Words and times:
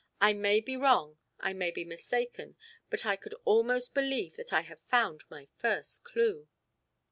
I 0.19 0.33
may 0.33 0.61
be 0.61 0.75
wrong, 0.75 1.19
I 1.39 1.53
may 1.53 1.69
be 1.69 1.85
mistaken, 1.85 2.55
but 2.89 3.05
I 3.05 3.15
could 3.15 3.35
almost 3.45 3.93
believe 3.93 4.35
that 4.37 4.51
I 4.51 4.61
have 4.61 4.81
found 4.81 5.23
my 5.29 5.45
first 5.59 6.03
clue." 6.03 6.47